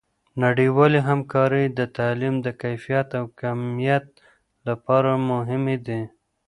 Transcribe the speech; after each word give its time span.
نړیوالې 0.43 0.99
همکارۍ 1.09 1.65
د 1.79 1.79
تعلیم 1.97 2.35
د 2.45 2.47
کیفیت 2.61 3.07
او 3.19 3.25
کمیت 3.41 4.05
لپاره 4.67 5.11
مهمې 5.29 5.77
دي. 5.87 6.01